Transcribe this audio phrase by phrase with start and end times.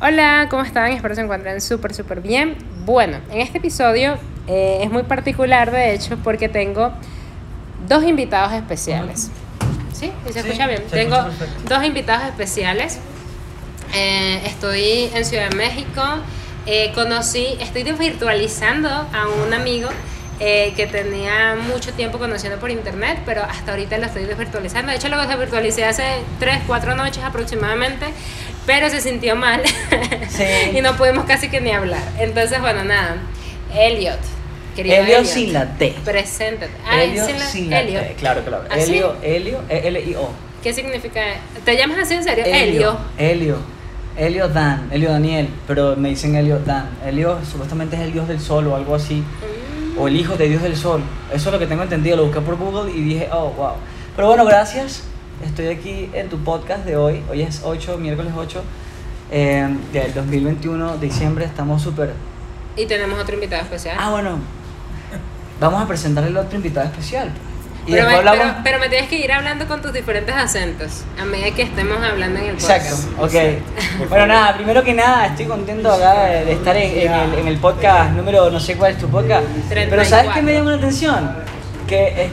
[0.00, 0.92] Hola, ¿cómo están?
[0.92, 2.56] Espero se encuentren súper, súper bien.
[2.84, 6.92] Bueno, en este episodio eh, es muy particular, de hecho, porque tengo
[7.88, 9.28] dos invitados especiales.
[9.92, 10.12] ¿Sí?
[10.24, 10.84] ¿Sí se escucha bien?
[10.88, 13.00] se tengo escucha dos invitados especiales.
[13.92, 16.02] Eh, estoy en Ciudad de México.
[16.66, 19.88] Eh, conocí, estoy virtualizando a un amigo
[20.38, 24.92] eh, que tenía mucho tiempo conociendo por internet, pero hasta ahorita lo estoy desvirtualizando.
[24.92, 26.04] De hecho, lo desvirtualicé hace
[26.38, 28.06] 3, 4 noches aproximadamente,
[28.68, 29.62] pero se sintió mal
[30.28, 30.44] Sí.
[30.76, 32.02] y no pudimos casi que ni hablar.
[32.20, 33.16] Entonces, bueno, nada.
[33.74, 34.18] Elliot.
[34.76, 35.94] querido Helio sin la T.
[36.04, 36.70] Preséntate.
[36.86, 38.02] Ah, Helio sin la- sin la Elliot.
[38.08, 38.14] T.
[38.14, 38.64] Claro, claro.
[38.70, 38.92] ¿Ah, sí?
[38.92, 40.28] Helio, Helio, E L-I-O.
[40.62, 41.20] ¿Qué significa?
[41.64, 42.44] ¿Te llamas así en serio?
[42.46, 42.98] Helio.
[43.16, 43.56] Helio.
[44.16, 46.90] Helio Dan, Helio Daniel, pero me dicen Helio Dan.
[47.06, 49.98] Helio supuestamente es el dios del sol o algo así, Mm.
[49.98, 51.02] o el hijo de dios del sol.
[51.32, 53.72] Eso es lo que tengo entendido, lo busqué por Google y dije, oh, wow.
[54.16, 55.04] Pero bueno, gracias.
[55.44, 57.22] Estoy aquí en tu podcast de hoy.
[57.30, 58.62] Hoy es 8, miércoles 8
[59.30, 61.44] eh, del 2021, diciembre.
[61.44, 62.12] Estamos súper...
[62.76, 63.96] Y tenemos otro invitado especial.
[64.00, 64.38] Ah, bueno.
[65.60, 67.30] Vamos a presentar el otro invitado especial.
[67.86, 68.40] Y pero, me, hablamos...
[68.40, 71.98] pero, pero me tienes que ir hablando con tus diferentes acentos a medida que estemos
[72.02, 73.08] hablando en el podcast.
[73.08, 74.08] Exacto, ok.
[74.08, 77.48] Bueno, nada, primero que nada, estoy contento acá de, de estar en, en el, en
[77.48, 80.76] el podcast número, no sé cuál es tu podcast, pero ¿sabes qué me llama la
[80.76, 81.36] atención?
[81.86, 82.30] Que eh,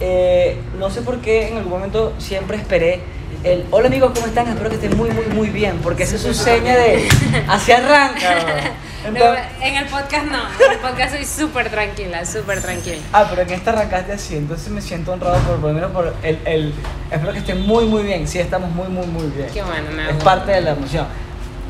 [0.00, 3.00] eh, no sé por qué en algún momento siempre esperé
[3.44, 4.48] el hola amigos, ¿cómo están?
[4.48, 7.06] Espero que estén muy, muy, muy bien, porque esa es su seña de
[7.48, 8.72] así arranca.
[9.04, 9.20] No,
[9.60, 12.96] en el podcast no, en el podcast soy súper tranquila, súper tranquila.
[13.12, 16.14] Ah, pero en esta arrancaste así, entonces me siento honrado por, por lo menos por
[16.22, 16.74] el, el...
[17.10, 19.48] Espero que estén muy, muy bien, sí, estamos muy, muy, muy bien.
[19.52, 21.06] Qué bueno, me Es parte de la emoción.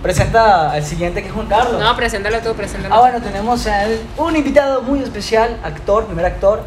[0.01, 1.81] Presenta al siguiente que es Juan Carlos.
[1.81, 6.27] No, preséntalo tú, preséntalo Ah, bueno, tenemos a él, un invitado muy especial, actor, primer
[6.27, 6.63] actor.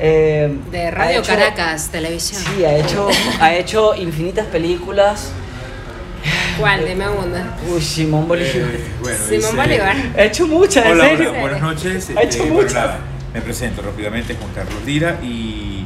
[0.00, 2.42] Eh, De Radio hecho- Caracas, televisión.
[2.42, 3.08] Sí, ha hecho,
[3.40, 5.30] ha hecho infinitas películas.
[6.58, 6.86] ¿Cuál?
[6.86, 7.56] Dime una.
[7.72, 8.50] Uy, Simón Bolívar.
[8.56, 9.96] Eh, bueno, Simón dice- Bolívar.
[10.18, 11.30] Ha hecho muchas, en Hola, serio.
[11.30, 12.10] hola, buenas noches.
[12.16, 12.72] Ha hecho Eh, muchas.
[12.72, 12.98] bueno, nada,
[13.34, 15.84] me presento rápidamente, Juan Carlos Lira, y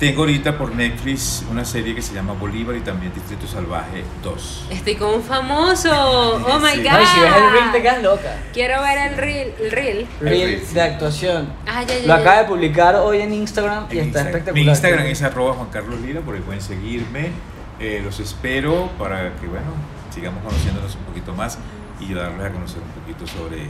[0.00, 4.64] tengo ahorita por Netflix una serie que se llama Bolívar y también Distrito Salvaje 2.
[4.70, 5.90] Estoy con un famoso.
[5.92, 6.82] Oh my Sí.
[6.82, 6.90] god.
[6.92, 8.36] No, y si ves el reel te quedas loca.
[8.54, 9.54] Quiero ver el reel.
[9.60, 10.08] El reel.
[10.20, 10.74] Reel reel.
[10.74, 11.52] de actuación.
[11.66, 12.14] Ah, ya, ya, Lo ya.
[12.16, 14.54] acaba de publicar hoy en Instagram y En está Insta- espectacular.
[14.64, 17.30] Mi Instagram es arroba Juan Carlos Lira, por ahí pueden seguirme.
[17.78, 19.66] Eh, los espero para que, bueno,
[20.14, 21.58] sigamos conociéndonos un poquito más
[22.00, 23.68] y darles a conocer un poquito sobre,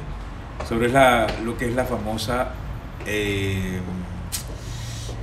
[0.69, 2.51] sobre la, lo que es la famosa,
[3.05, 3.81] eh,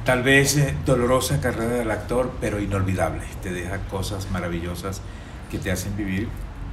[0.08, 3.22] tal vez eh, dolorosa carrera del actor, pero inolvidable.
[3.44, 5.02] Te deja cosas maravillosas
[5.52, 6.28] que te hacen vivir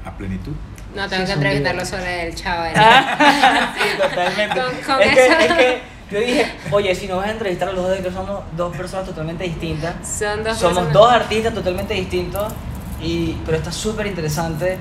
[0.06, 0.52] a plenitud.
[0.94, 2.62] No, tengo Sí, que entrevistarlo sobre el chavo.
[2.76, 4.60] Ah, sí, totalmente.
[4.60, 7.72] Con- con es, que, es que yo dije, oye, si nos vas a entrevistar a
[7.72, 9.94] los dos, que somos dos personas totalmente distintas.
[10.06, 12.52] Son dos Somos personas- dos artistas totalmente distintos,
[13.02, 14.78] y, pero está súper interesante.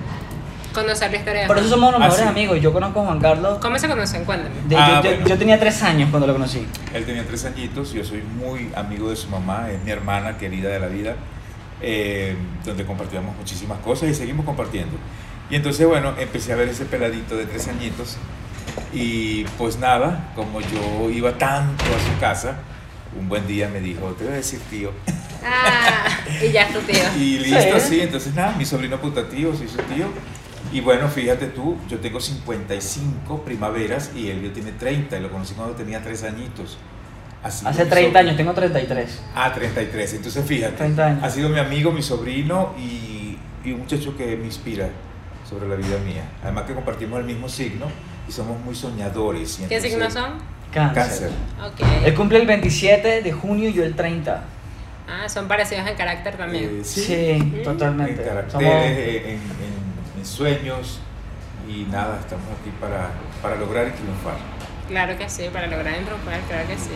[0.73, 2.29] Conocer la historia de Por eso somos los Ah, mejores sí.
[2.29, 2.59] amigos.
[2.61, 3.57] Yo conozco a Juan Carlos.
[3.61, 4.25] ¿Cómo se conocen?
[4.25, 4.55] Cuéntame.
[4.67, 5.27] de- Ah, yo, yo- bueno.
[5.27, 6.65] yo tenía tres años cuando lo conocí.
[6.93, 10.69] Él tenía tres añitos, yo soy muy amigo de su mamá, es mi hermana querida
[10.69, 11.15] de la vida,
[11.81, 12.35] eh,
[12.65, 14.97] donde compartíamos muchísimas cosas y seguimos compartiendo.
[15.49, 18.17] Y entonces, bueno, empecé a ver ese peladito de tres añitos
[18.93, 22.55] y pues nada, como yo iba tanto a su casa,
[23.19, 24.91] un buen día me dijo, te voy a decir tío.
[25.45, 26.07] Ah,
[26.41, 27.03] y ya es tu tío.
[27.17, 27.87] Y listo, Sí.
[27.89, 30.07] sí, entonces nada, mi sobrino putativo se hizo tío.
[30.73, 35.31] Y bueno, fíjate tú, yo tengo 55 primaveras y él ya tiene 30 y lo
[35.31, 36.77] conocí cuando tenía tres añitos.
[37.43, 38.19] Ha sido Hace mi 30 sobrino.
[38.19, 39.21] años, tengo 33.
[39.35, 40.13] Ah, 33.
[40.15, 40.75] Entonces, fíjate.
[40.77, 41.23] 30 años.
[41.23, 44.89] Ha sido mi amigo, mi sobrino y, y un muchacho que me inspira
[45.47, 46.23] sobre la vida mía.
[46.41, 47.85] Además que compartimos el mismo signo
[48.27, 49.61] y somos muy soñadores.
[49.69, 50.31] ¿Qué signos son?
[50.73, 50.95] Cáncer.
[50.95, 51.29] Cáncer.
[51.63, 52.05] Ok.
[52.05, 54.43] Él cumple el 27 de junio y yo el 30.
[55.07, 56.79] Ah, son parecidos en carácter también.
[56.79, 57.63] Eh, Sí, Mm.
[57.63, 58.21] totalmente.
[58.23, 59.72] En caracteres, Somos- en, en-
[60.23, 60.99] en sueños
[61.67, 63.09] y nada, estamos aquí para,
[63.41, 64.35] para lograr y triunfar.
[64.87, 66.91] Claro que sí, para lograr triunfar, claro que sí.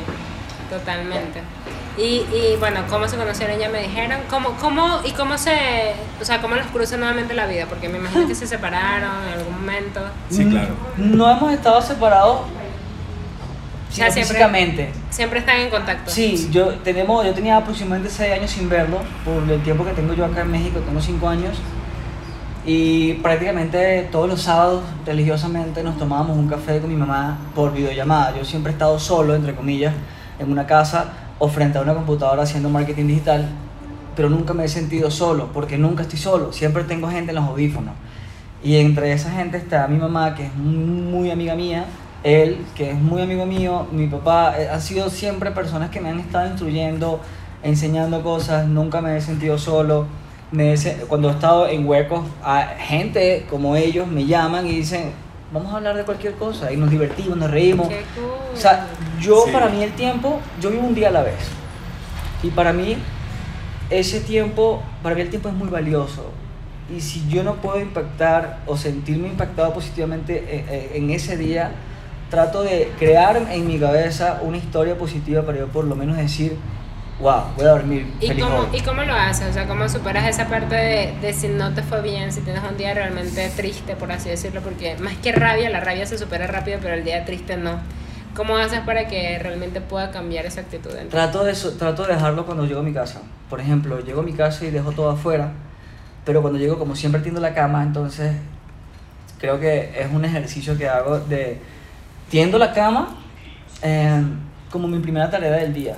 [0.70, 1.42] Totalmente.
[1.98, 3.58] Y, y bueno, ¿cómo se conocieron?
[3.58, 4.20] Ya me dijeron.
[4.30, 7.66] ¿Cómo, cómo, ¿Y cómo se, o sea, cómo los cruza nuevamente la vida?
[7.68, 10.02] Porque me imagino que se separaron en algún momento.
[10.30, 10.76] Sí, claro.
[10.98, 12.42] No hemos estado separados
[13.90, 14.92] sea, sino siempre- físicamente.
[15.10, 16.12] Siempre están en contacto.
[16.12, 20.14] Sí, yo, tenemos, yo tenía aproximadamente 6 años sin verlo, por el tiempo que tengo
[20.14, 21.58] yo acá en México, tengo 5 años.
[22.68, 28.38] Y prácticamente todos los sábados, religiosamente, nos tomábamos un café con mi mamá por videollamada.
[28.38, 29.94] Yo siempre he estado solo, entre comillas,
[30.38, 33.48] en una casa o frente a una computadora haciendo marketing digital,
[34.18, 37.46] pero nunca me he sentido solo, porque nunca estoy solo, siempre tengo gente en los
[37.46, 37.94] audífonos.
[38.62, 41.86] Y entre esa gente está mi mamá, que es muy amiga mía,
[42.22, 46.10] él, que es muy amigo mío, mi papá, eh, han sido siempre personas que me
[46.10, 47.22] han estado instruyendo,
[47.64, 50.06] enseñando cosas, nunca me he sentido solo.
[50.52, 55.12] Me dice- cuando he estado en huecos, a gente como ellos me llaman y dicen,
[55.52, 57.88] vamos a hablar de cualquier cosa y nos divertimos, nos reímos.
[57.90, 58.26] Qué cool.
[58.54, 58.88] O sea,
[59.20, 59.52] yo Sí.
[59.52, 61.36] para mí el tiempo, yo vivo un día a la vez.
[62.44, 62.98] Y para mí
[63.90, 66.32] ese tiempo, para mí el tiempo es muy valioso.
[66.96, 71.72] Y si yo no puedo impactar o sentirme impactado positivamente eh, eh, en ese día,
[72.30, 76.58] trato de crear en mi cabeza una historia positiva para yo por lo menos decir,
[77.20, 78.68] wow, voy a dormir ¿Y feliz cómo, hoy".
[78.74, 79.50] ¿Y cómo lo haces?
[79.50, 82.62] O sea, ¿cómo superas esa parte de, de si no te fue bien, si tienes
[82.70, 84.62] un día realmente triste, por así decirlo?
[84.62, 87.80] Porque más que rabia, la rabia se supera rápido, pero el día triste no.
[88.36, 90.92] ¿Cómo haces para que realmente pueda cambiar esa actitud?
[90.96, 91.10] en ti?
[91.10, 93.22] Trato de, eso- trato de dejarlo cuando llego a mi casa.
[93.50, 95.52] Por ejemplo, llego a mi casa y dejo todo afuera,
[96.24, 98.36] pero cuando llego, como siempre tiendo la cama, entonces
[99.40, 101.60] creo que es un ejercicio que hago de
[102.30, 103.16] tiendo la cama
[103.82, 104.22] eh,
[104.72, 105.96] como mi primera tarea del día.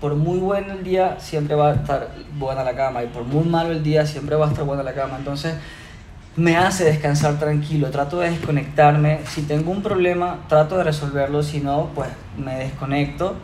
[0.00, 3.44] Por muy bueno el día, siempre va a estar buena la cama, y por muy
[3.44, 5.16] malo el día, siempre va a estar buena la cama.
[5.18, 5.54] Entonces,
[6.36, 9.20] me hace descansar tranquilo, trato de desconectarme.
[9.28, 13.36] Si tengo un problema, trato de resolverlo, si no, pues me desconecto,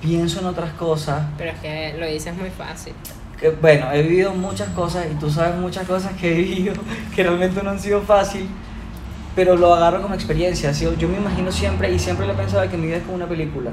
[0.00, 1.26] pienso en otras cosas.
[1.36, 2.94] Pero es que lo dices muy fácil.
[3.38, 6.74] Que, bueno, he vivido muchas cosas y tú sabes muchas cosas que he vivido
[7.14, 8.48] que realmente no han sido fácil,
[9.34, 10.70] pero lo agarro como experiencia.
[10.70, 13.16] Así, Yo me imagino siempre y siempre lo he pensado que mi vida es como
[13.16, 13.70] una película.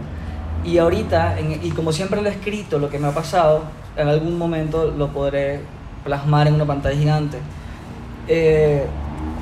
[0.64, 3.64] Y ahorita, y como siempre lo he escrito, lo que me ha pasado,
[3.98, 5.62] en algún momento lo podré
[6.04, 7.38] plasmar en una pantalla gigante.
[8.28, 8.86] Eh,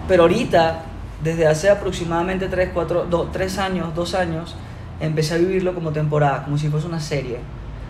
[0.07, 0.81] pero ahorita,
[1.23, 4.55] desde hace aproximadamente 3, 4, 3 años, 2 años,
[4.99, 7.39] empecé a vivirlo como temporada, como si fuese una serie.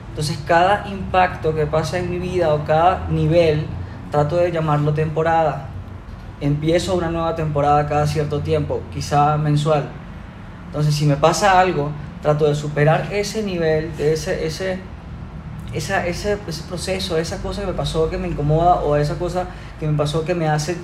[0.10, 3.66] Entonces cada impacto que pasa en mi vida o cada nivel,
[4.12, 5.68] trato de llamarlo temporada.
[6.42, 9.86] Empiezo una nueva temporada cada cierto tiempo, quizá mensual.
[10.68, 14.79] Entonces si me pasa algo, trato de superar ese nivel, de ese, ese,
[15.73, 19.47] esa, ese, ese proceso, esa cosa que me pasó que me incomoda o esa cosa
[19.79, 20.77] que me pasó que me hace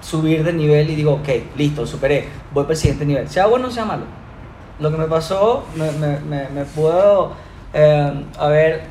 [0.00, 3.28] subir de nivel y digo, ok, listo, superé, voy para el siguiente nivel.
[3.28, 4.04] Sea bueno o sea malo.
[4.78, 7.32] Lo que me pasó, me, me, me, me puedo
[7.72, 8.82] eh, haber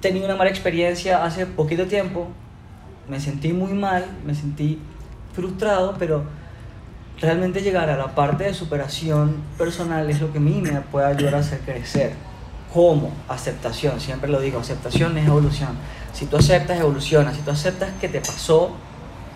[0.00, 2.28] tenido una mala experiencia hace poquito tiempo,
[3.08, 4.80] me sentí muy mal, me sentí
[5.34, 6.24] frustrado, pero
[7.22, 11.06] realmente llegar a la parte de superación personal es lo que a mí me puede
[11.06, 12.12] ayudar a hacer crecer.
[12.74, 13.12] ¿Cómo?
[13.28, 15.70] Aceptación, siempre lo digo, aceptación es evolución.
[16.12, 17.36] Si tú aceptas, evolucionas.
[17.36, 18.72] Si tú aceptas que te pasó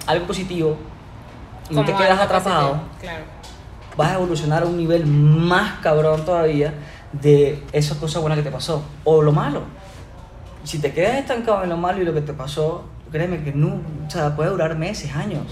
[0.07, 0.77] algo positivo
[1.71, 3.25] y no te quedas atrapado, Claro.
[3.97, 6.75] vas a evolucionar a un nivel más cabrón todavía
[7.13, 9.63] de esa cosa buena que te pasó o lo malo.
[10.65, 13.81] Si te quedas estancado en lo malo y lo que te pasó, créeme que no,
[14.07, 15.45] o sea, puede durar meses, años.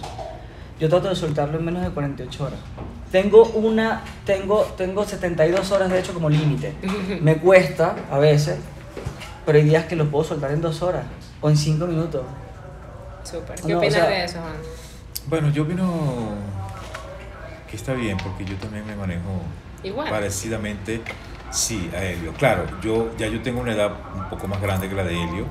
[0.80, 2.58] Yo trato de soltarlo en menos de 48 horas.
[3.12, 6.74] Tengo una, tengo, tengo 72 horas de hecho como límite.
[7.22, 8.58] Me cuesta a veces,
[9.46, 11.04] pero hay días que lo puedo soltar en dos horas
[11.40, 12.22] o en cinco minutos.
[13.22, 13.54] Súper.
[13.60, 14.54] ¿Qué No, o opinas sea- de eso, Juan?
[15.26, 15.88] Bueno, yo opino
[17.70, 19.40] que está bien porque yo también me manejo
[19.82, 20.10] Igual.
[20.10, 21.00] parecidamente,
[21.50, 22.32] sí, a Helio.
[22.34, 25.46] Claro, yo ya yo tengo una edad un poco más grande que la de Helio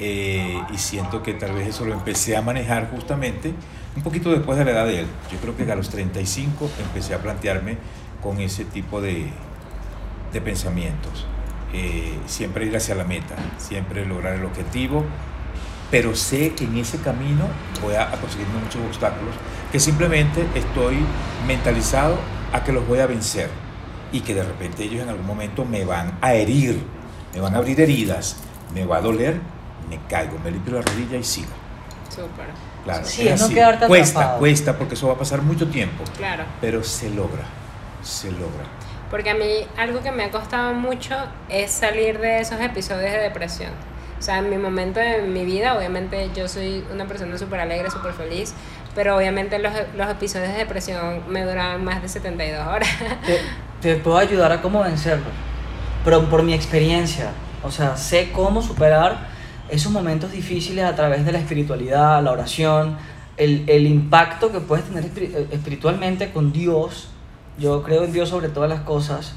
[0.00, 3.52] eh, y siento que tal vez eso lo empecé a manejar justamente
[3.96, 5.06] un poquito después de la edad de él.
[5.30, 7.78] Yo creo que a los 35 empecé a plantearme
[8.22, 9.28] con ese tipo de,
[10.32, 11.26] de pensamientos.
[11.72, 15.04] Eh, siempre ir hacia la meta, siempre lograr el objetivo,
[15.90, 17.46] pero sé que en ese camino
[17.82, 19.34] voy a, a conseguir muchos obstáculos
[19.70, 20.98] que simplemente estoy
[21.46, 22.16] mentalizado
[22.52, 23.50] a que los voy a vencer
[24.12, 26.80] y que de repente ellos en algún momento me van a herir,
[27.34, 28.36] me van a abrir heridas,
[28.72, 29.40] me va a doler,
[29.90, 31.50] me caigo, me limpio la rodilla y sigo.
[32.08, 32.73] Súper.
[32.84, 33.54] Claro, Sí, es no así.
[33.54, 34.38] quedarte cuesta, atrapado.
[34.40, 36.44] cuesta porque eso va a pasar mucho tiempo, Claro.
[36.60, 37.44] pero se logra,
[38.02, 38.64] se logra.
[39.10, 41.14] Porque a mí algo que me ha costado mucho
[41.48, 43.70] es salir de esos episodios de depresión.
[44.18, 47.90] O sea, en mi momento de mi vida, obviamente yo soy una persona súper alegre,
[47.90, 48.54] súper feliz,
[48.94, 52.88] pero obviamente los, los episodios de depresión me duraban más de 72 horas.
[53.26, 53.40] te,
[53.80, 55.26] te puedo ayudar a cómo vencerlo,
[56.04, 57.30] pero por mi experiencia,
[57.62, 59.28] o sea, sé cómo superar
[59.68, 62.96] esos momentos difíciles a través de la espiritualidad, la oración,
[63.36, 67.08] el, el impacto que puedes tener eh, espiritualmente con Dios.
[67.58, 69.34] Yo creo en Dios sobre todas las cosas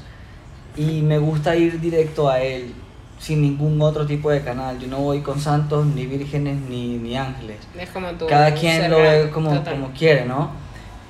[0.76, 2.72] y me gusta ir directo a Él
[3.18, 4.78] sin ningún otro tipo de canal.
[4.78, 8.26] Yo no voy con santos, ni vírgenes, ni, ni ángeles Es como tú.
[8.26, 9.74] cada quien lo ve como, Total.
[9.74, 10.50] como quiere, ¿no?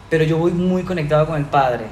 [0.09, 1.85] Pero yo voy muy conectado con el Padre.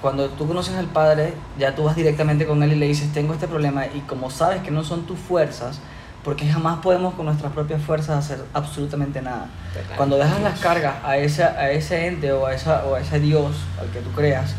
[0.00, 3.34] Cuando tú conoces al Padre, ya tú vas directamente con Él y le dices, tengo
[3.34, 5.78] este problema, y como sabes que no son tus fuerzas,
[6.24, 9.48] porque jamás podemos con nuestras propias fuerzas hacer absolutamente nada.
[9.74, 9.96] Total.
[9.96, 13.18] Cuando dejas las cargas a ese, a ese ente o a, esa, o a ese
[13.18, 14.54] Dios al que tú creas,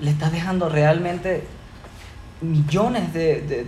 [0.00, 1.46] le estás dejando realmente
[2.40, 3.66] millones de, de,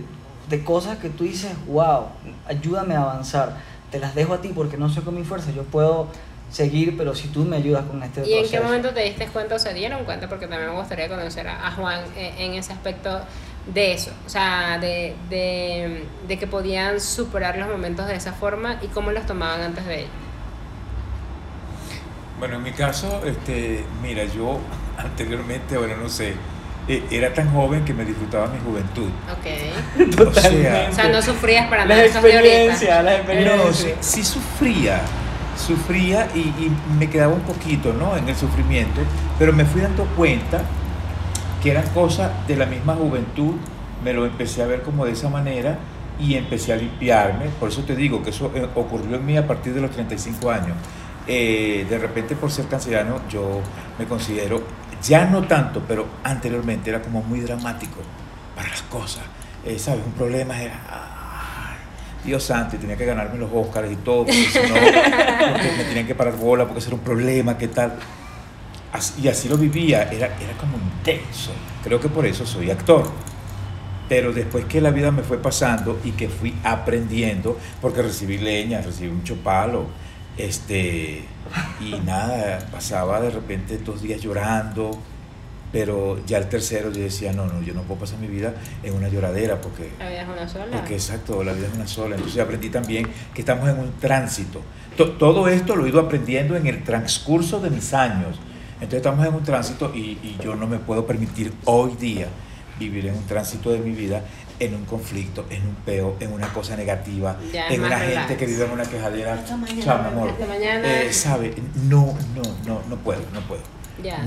[0.49, 2.07] de cosas que tú dices, wow,
[2.47, 3.57] ayúdame a avanzar.
[3.91, 6.07] te las dejo a ti porque no soy con mi fuerza, yo puedo
[6.51, 8.63] seguir, pero si tú me ayudas con este ¿Y en qué proceso.
[8.63, 10.27] momento te diste cuenta o se dieron cuenta?
[10.29, 13.21] Porque también me gustaría conocer a, a Juan eh, en ese aspecto
[13.73, 18.79] de eso, o sea, de, de, de que podían superar los momentos de esa forma
[18.81, 20.09] y cómo los tomaban antes de ello.
[22.39, 24.59] Bueno, en mi caso, este, mira, yo
[24.97, 26.33] anteriormente, bueno, no sé,
[26.87, 29.09] eh, era tan joven que me disfrutaba mi juventud.
[29.31, 30.17] Ok.
[30.27, 32.55] O sea, O sea, no sufrías para nada esos de ahorita.
[32.73, 33.77] experiencias, las No, experiencias.
[34.01, 35.01] sí, sí sufría,
[35.61, 38.17] sufría y, me quedaba un poquito ¿no?
[38.17, 39.01] en el sufrimiento,
[39.39, 40.61] pero me fui dando cuenta
[41.61, 43.55] que eran cosas de la misma juventud,
[44.03, 45.77] me lo empecé a ver como de esa manera
[46.19, 49.47] y empecé a limpiarme, por eso te digo que eso eh, ocurrió en mí a
[49.47, 50.75] partir de los 35 años.
[51.27, 53.61] Eh, de repente por ser canceriano yo
[53.99, 54.63] me considero,
[55.03, 57.97] ya no tanto, pero anteriormente era como muy dramático
[58.55, 59.23] para las cosas.
[59.63, 60.01] Eh, ¿Sabes?
[60.05, 61.20] Un problema era...
[62.23, 65.83] Dios santo, y tenía que ganarme los Óscares y todo, porque si no, porque me
[65.85, 67.93] tenían que parar bola, porque era un problema, ¿qué tal?
[69.21, 71.51] Y así lo vivía, era, era como intenso.
[71.83, 73.09] Creo que por eso soy actor.
[74.09, 78.81] Pero después que la vida me fue pasando y que fui aprendiendo, porque recibí leña,
[78.81, 79.85] recibí mucho palo,
[80.37, 81.23] este,
[81.79, 84.91] y nada, pasaba de repente dos días llorando,
[85.71, 88.93] pero ya el tercero yo decía, no, no, yo no puedo pasar mi vida en
[88.93, 90.65] una lloradera, porque La vida es una sola.
[90.77, 92.15] porque exacto, la vida es una sola.
[92.15, 94.61] Entonces aprendí también que estamos en un tránsito.
[94.97, 98.37] To- todo esto lo he ido aprendiendo en el transcurso de mis años.
[98.75, 102.27] Entonces estamos en un tránsito y, y yo no me puedo permitir hoy día
[102.79, 104.23] vivir en un tránsito de mi vida
[104.59, 108.45] en un conflicto, en un peo, en una cosa negativa, Ya en una gente que
[108.45, 109.33] vive en una quejadera.
[109.33, 110.29] Hasta mañana, Chao, mi amor.
[110.29, 110.87] hasta mañana.
[111.01, 111.55] Eh, ¿Sabe?
[111.89, 113.61] No, no, no, no puedo, no puedo.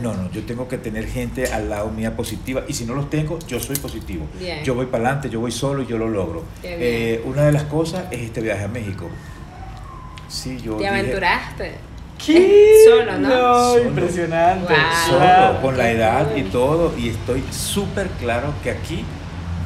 [0.00, 3.10] No, no, yo tengo que tener gente al lado mía positiva y si no los
[3.10, 4.26] tengo, yo soy positivo.
[4.38, 4.64] Bien.
[4.64, 6.44] Yo voy para adelante, yo voy solo y yo lo logro.
[6.62, 9.08] Eh, una de las cosas es este viaje a México.
[10.28, 11.74] Sí, yo Te dije, aventuraste.
[12.24, 12.74] ¿Qué?
[12.88, 13.28] Solo, ¿no?
[13.28, 13.84] No, Solo.
[13.84, 14.72] impresionante.
[14.72, 15.18] Wow.
[15.18, 19.04] solo, con la edad y todo, y estoy súper claro que aquí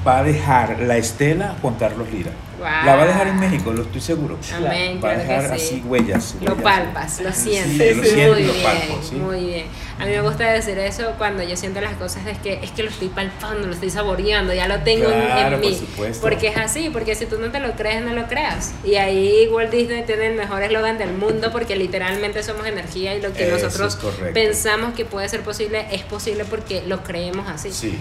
[0.06, 2.32] va a dejar la estela Juan Carlos Lira.
[2.58, 2.66] Wow.
[2.84, 4.36] La va a dejar en México, lo estoy seguro.
[4.54, 5.74] Amén, Va a claro dejar que sí.
[5.76, 6.34] así huellas.
[6.40, 6.62] Lo huellas.
[6.62, 7.96] palpas, lo Sí, sientes.
[7.96, 9.14] lo sí, siento muy lo bien, palpo, sí.
[9.16, 9.66] muy bien.
[10.00, 12.82] A mí me gusta decir eso cuando yo siento las cosas es que es que
[12.82, 15.76] lo estoy palpando, lo estoy saboreando, ya lo tengo en- Claro, en por mí.
[15.76, 16.20] supuesto.
[16.22, 18.74] Porque es así, porque si tú no te lo crees, no lo creas.
[18.84, 23.22] Y ahí Walt Disney tiene el mejor eslogan del mundo porque literalmente somos energía y
[23.22, 23.98] lo que Eso nosotros
[24.34, 27.70] pensamos que puede ser posible es posible porque lo creemos así.
[27.72, 27.98] Sí.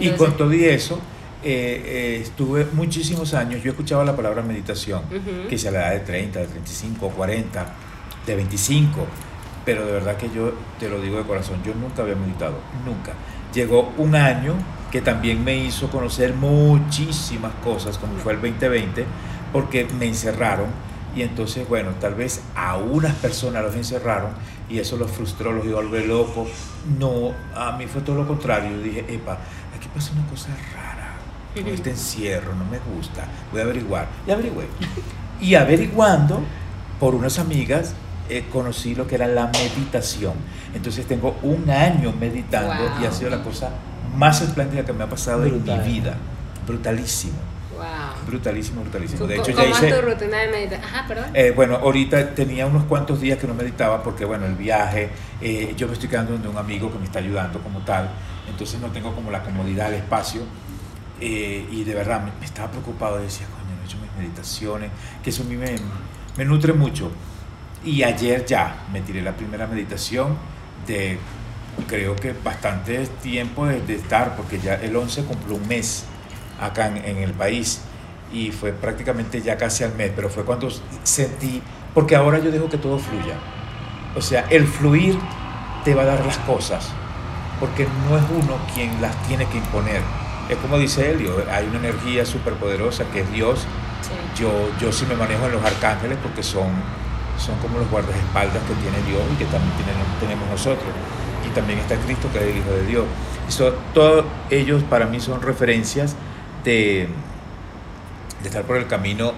[0.00, 1.00] y con todo y eso,
[1.42, 5.02] eh, eh, estuve muchísimos años, yo escuchaba la palabra meditación,
[5.48, 7.66] que sea a la edad de 30, de 35, 40,
[8.26, 9.06] de 25,
[9.64, 13.12] pero de verdad que yo te lo digo de corazón, yo nunca había meditado, nunca.
[13.54, 14.54] Llegó un año
[14.90, 19.06] que también me hizo conocer muchísimas cosas, como fue el 2020,
[19.52, 20.66] porque me encerraron
[21.14, 24.30] y entonces, bueno, tal vez a unas personas los encerraron
[24.68, 26.46] y eso los frustró, los iba a volver loco.
[26.98, 28.70] No, a mí fue todo lo contrario.
[28.70, 29.38] Yo dije, epa,
[29.76, 30.97] aquí pasa una cosa rara
[31.62, 31.74] con Ujú.
[31.78, 34.08] este encierro, no me gusta, voy a averiguar.
[34.26, 34.66] Y averigüé.
[35.40, 36.42] Y averiguando,
[36.98, 37.94] por unas amigas,
[38.28, 40.34] eh, conocí lo que era la meditación.
[40.74, 43.18] Entonces tengo un año meditando y ha Wow.
[43.18, 43.70] sido la cosa
[44.16, 45.80] más espléndida que me ha pasado Brutal.
[45.80, 46.16] en mi vida.
[46.66, 47.38] Brutalísimo,
[47.76, 47.84] Wow.
[48.26, 49.20] brutalísimo, brutalísimo.
[49.20, 49.92] ¿Cómo De hecho, ya hice...
[49.92, 50.84] tu rutina de meditación?
[50.92, 51.24] Ajá, perdón.
[51.32, 55.08] Eh, bueno, ahorita tenía unos cuantos días que no meditaba porque, bueno, el viaje,
[55.40, 58.10] eh, yo me estoy quedando donde un amigo que me está ayudando como tal,
[58.50, 60.42] entonces no tengo como la comodidad, el espacio,
[61.20, 64.90] eh, y de verdad me, me estaba preocupado, decía, coño, no he hecho mis meditaciones,
[65.22, 65.76] que eso a mí me,
[66.36, 67.10] me nutre mucho.
[67.84, 70.36] Y ayer ya me tiré la primera meditación
[70.86, 71.18] de,
[71.86, 76.04] creo que bastante tiempo de, estar, porque ya el 11 cumplió un mes
[76.60, 77.82] acá en, en el país
[78.32, 80.68] y fue prácticamente ya casi al mes, pero fue cuando
[81.02, 81.62] sentí,
[81.94, 83.34] porque ahora yo dejo que todo fluya.
[84.16, 85.18] O sea, el fluir
[85.84, 86.90] te va a dar las cosas,
[87.60, 90.02] porque no es uno quien las tiene que imponer.
[90.48, 93.60] Es como dice Helio, hay una energía superpoderosa que es Dios.
[94.00, 94.42] Sí.
[94.42, 94.50] Yo,
[94.80, 96.68] yo sí me manejo en los arcángeles porque son,
[97.38, 100.88] son como los guardaespaldas que tiene Dios y que también tienen- tenemos nosotros.
[101.46, 103.04] Y también está Cristo, que es el Hijo de Dios.
[103.48, 106.14] So- todos ellos para mí son referencias
[106.64, 107.08] de,
[108.42, 109.32] de estar por el camino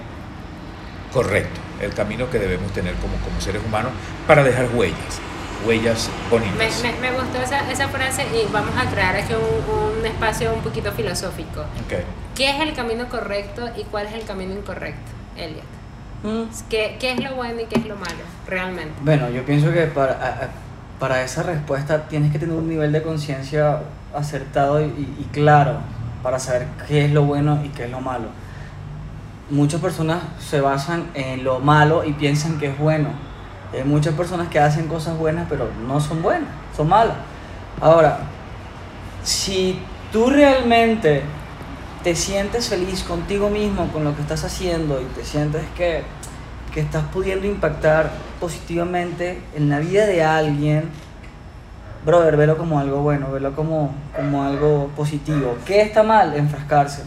[1.13, 3.91] correcto, el camino que debemos tener como, como seres humanos
[4.27, 5.21] para dejar huellas,
[5.67, 6.83] huellas Me, bonitas.
[6.83, 10.61] me, me gustó esa, esa frase y vamos a crear aquí un, un espacio un
[10.61, 11.61] poquito filosófico.
[11.61, 11.95] Ok.
[12.35, 15.63] ¿Qué es el camino correcto y cuál es el camino incorrecto, Elliot?
[16.23, 16.43] Mm.
[16.69, 18.93] ¿Qué, ¿Qué es lo bueno y qué es lo malo, realmente?
[19.03, 20.51] Bueno, yo pienso que para,
[20.99, 23.81] para esa respuesta tienes que tener un nivel de conciencia
[24.15, 25.79] acertado y, y claro
[26.23, 28.27] para saber qué es lo bueno y qué es lo malo.
[29.51, 33.09] muchas personas se basan en lo malo y piensan que es bueno.
[33.73, 37.17] Hay muchas personas que hacen cosas buenas pero no son buenas, son malas.
[37.81, 38.19] Ahora,
[39.23, 39.79] si
[40.13, 41.23] tú realmente
[42.03, 46.03] te sientes feliz contigo mismo con lo que estás haciendo y te sientes que,
[46.73, 48.11] que estás pudiendo impactar
[48.41, 50.91] positivamente en la vida de alguien,
[52.05, 55.57] brother, velo como algo bueno, velo como, como algo positivo.
[55.67, 56.35] ¿Qué está mal?
[56.35, 57.05] Enfrascarse.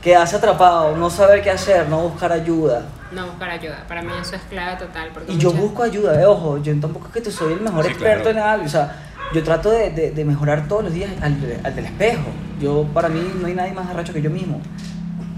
[0.00, 2.84] Quedarse atrapado, no saber qué hacer, no buscar ayuda.
[3.12, 5.10] No buscar ayuda, para mí eso es clave total.
[5.12, 7.60] Porque Y yo muchas- busco ayuda, eh, ojo, yo tampoco es que te soy el
[7.60, 8.38] mejor Sí, experto claro.
[8.38, 8.96] en algo, o sea,
[9.34, 12.22] yo trato de, de- de mejorar todos los días al, al del espejo.
[12.60, 14.60] Yo, para mí, no hay nadie más arracho que yo mismo.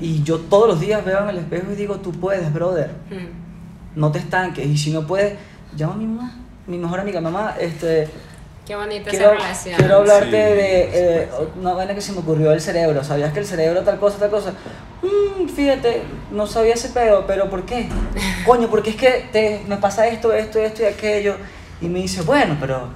[0.00, 4.00] Y yo todos los días veo en el espejo y digo, tú puedes, brother, Mm.
[4.00, 4.66] no te estanques.
[4.66, 5.38] Y si no puedes,
[5.76, 6.32] llama a mi mamá,
[6.66, 8.08] mi mejor amiga, mamá, este,
[8.66, 9.76] Qué bonita quiero, esa relación.
[9.76, 11.28] quiero hablarte Sí, de eh,
[11.60, 13.02] una vaina que se me ocurrió del cerebro.
[13.02, 14.52] ¿Sabías que el cerebro tal cosa, tal cosa?
[15.02, 17.88] Mm, fíjate, no sabía ese pedo, pero ¿por qué?
[18.47, 21.35] Coño, porque es que te, me pasa esto, esto, esto y aquello.
[21.80, 22.88] Y me dice, bueno, pero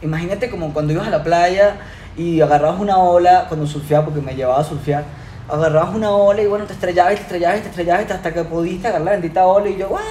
[0.00, 1.76] imagínate como cuando ibas a la playa
[2.16, 5.04] y agarrabas una ola, cuando surfeaba, porque me llevaba a surfear,
[5.48, 9.04] agarrabas una ola y bueno, te estrellabas te estrellabas te estrellabas hasta que pudiste agarrar
[9.04, 10.02] la bendita ola y yo, ¡guau!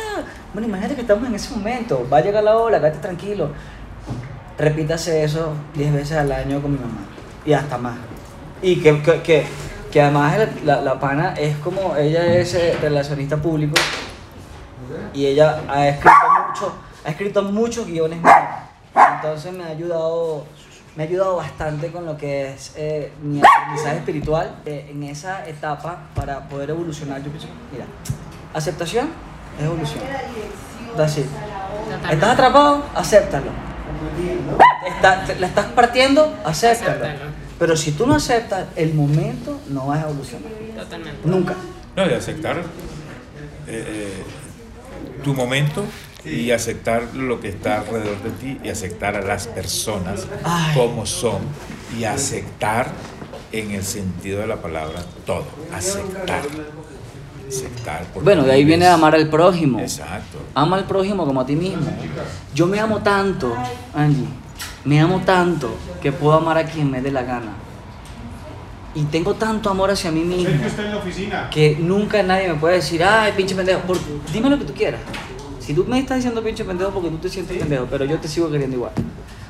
[0.53, 3.51] Bueno, imagínate que estamos en ese momento, va a llegar la ola, quédate tranquilo.
[4.57, 7.07] Repítase eso 10 veces al año con mi mamá
[7.45, 7.95] y hasta más.
[8.61, 9.45] Y que, que, que,
[9.93, 10.35] que además
[10.65, 13.75] la, la, la pana es como, ella es eh, relacionista público
[15.13, 16.15] y ella ha escrito
[16.47, 16.73] mucho,
[17.05, 18.35] ha escrito muchos guiones míos.
[19.15, 20.45] Entonces me ha ayudado,
[20.95, 25.47] me ha ayudado bastante con lo que es eh, mi aprendizaje espiritual eh, en esa
[25.47, 27.21] etapa para poder evolucionar.
[27.23, 27.85] Yo pienso, mira,
[28.53, 29.09] aceptación
[29.59, 30.03] es evolución.
[30.97, 32.13] Totalmente.
[32.15, 32.83] ¿Estás atrapado?
[32.95, 33.51] Acéptalo.
[34.87, 36.33] Está- ¿La estás partiendo?
[36.43, 37.05] Acéptalo.
[37.05, 37.42] Acéptalo.
[37.63, 40.51] Pero si tú no aceptas, el momento no vas a evolucionar.
[40.77, 41.19] Totalmente.
[41.23, 41.55] Nunca.
[41.95, 42.61] No, de aceptar eh,
[43.67, 44.23] eh,
[45.23, 45.85] tu momento
[46.25, 50.75] y aceptar lo que está alrededor de ti y aceptar a las personas Ay.
[50.75, 51.39] como son
[51.97, 52.91] y aceptar
[53.53, 56.41] en el sentido de la palabra todo, aceptar.
[57.47, 58.07] Aceptar.
[58.21, 59.79] Bueno, de ahí viene amar al prójimo.
[59.79, 60.39] Exacto.
[60.53, 61.87] Ama al prójimo como a ti mismo.
[62.53, 63.55] Yo me amo tanto,
[63.93, 64.27] Angie,
[64.85, 67.53] me amo tanto que puedo amar a quien me dé la gana.
[68.95, 71.49] Y tengo tanto amor hacia mí mismo Sergio está en la oficina.
[71.49, 73.79] que nunca nadie me puede decir, ay, pinche pendejo.
[73.81, 73.97] Por-
[74.31, 75.01] dime lo que tú quieras.
[75.59, 78.27] Si tú me estás diciendo pinche pendejo porque tú te sientes pendejo, pero yo te
[78.27, 78.91] sigo queriendo igual.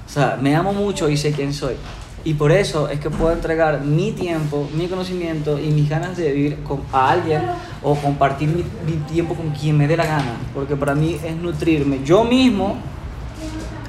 [0.06, 1.76] O sea, me amo mucho y sé quién soy.
[2.24, 6.32] Y por eso es que puedo entregar mi tiempo, mi conocimiento y mis ganas de
[6.32, 7.42] vivir con, a alguien
[7.82, 10.38] o compartir mi, mi tiempo con quien me dé la gana.
[10.54, 12.00] Porque para mí es nutrirme.
[12.06, 12.78] Yo mismo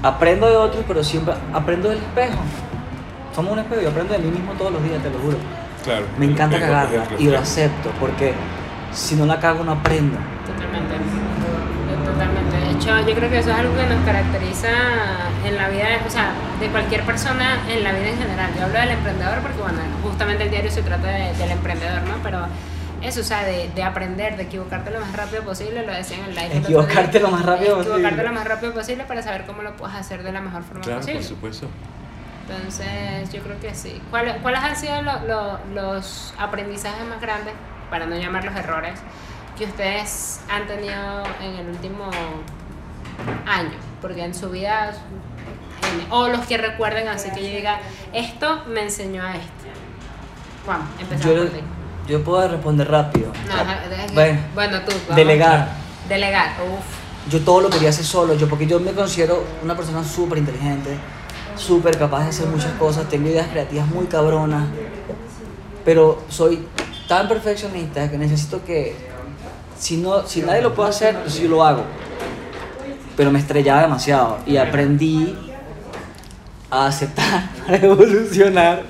[0.05, 2.39] aprendo de otros, pero siempre aprendo del espejo.
[3.35, 5.37] Somos un espejo y aprendo de mí mismo todos los días, te lo juro.
[5.83, 6.07] Claro.
[6.19, 8.33] Me encanta cagarla y lo acepto porque
[8.93, 10.17] si no la cago no aprendo.
[10.47, 10.95] Totalmente.
[12.07, 12.57] Totalmente.
[12.57, 14.69] De hecho, yo creo que eso es algo que nos caracteriza
[15.45, 18.51] en la vida, o sea, de cualquier persona en la vida en general.
[18.57, 22.15] Yo hablo del emprendedor porque, bueno, justamente el diario se trata de- del emprendedor, ¿no?
[22.23, 22.39] Pero
[23.05, 26.25] eso, o sea, de, de aprender, de equivocarte lo más rápido posible, lo decía en
[26.25, 26.57] el live.
[26.59, 28.25] Equivocarte lo más rápido Equivocarte posible.
[28.25, 31.01] lo más rápido posible para saber cómo lo puedes hacer de la mejor forma Claro,
[31.01, 31.21] posible.
[31.21, 31.69] por supuesto.
[32.49, 34.01] Entonces, yo creo que sí.
[34.11, 37.55] ¿Cuál- ¿Cuáles han sido lo- lo- los aprendizajes más grandes,
[37.91, 38.99] para no llamarlos errores,
[39.57, 42.11] que ustedes han tenido en el último
[43.47, 43.73] año?
[44.03, 47.79] Porque en su vida, en- o los que recuerden así que yo diga,
[48.13, 49.49] esto me enseñó a esto.
[50.67, 51.61] Juan, empezamos Yo, por ti.
[52.09, 53.33] Yo puedo responder rápido.
[53.49, 54.93] No, Bueno, bueno, tú.
[55.03, 55.17] vamos.
[55.17, 55.69] delegar.
[56.09, 57.31] Delegar, uff.
[57.33, 60.91] Yo todo lo quería hacer solo, yo porque yo me considero una persona súper inteligente,
[61.57, 64.67] súper capaz de hacer muchas cosas, tengo ideas creativas muy cabronas,
[65.85, 66.67] pero soy
[67.09, 68.95] tan perfeccionista que necesito que
[69.79, 71.85] si no si nadie lo puede hacer, pues yo lo hago.
[73.17, 75.35] Pero me estrellaba demasiado y aprendí
[76.71, 78.83] a aceptar, a evolucionar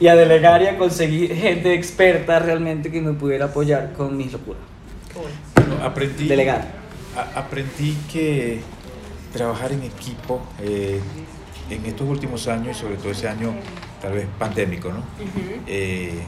[0.00, 4.32] y a delegar y a conseguir gente experta realmente que me pudiera apoyar con mis
[4.32, 4.62] locuras.
[5.14, 6.28] bueno, aprendí.
[6.28, 6.66] Delegar.
[7.16, 8.60] a- aprendí que
[9.32, 11.00] trabajar en equipo eh,
[11.70, 13.54] en estos últimos años, y sobre todo ese año
[14.00, 15.02] tal vez pandémico, ¿no?
[15.66, 16.20] Eh,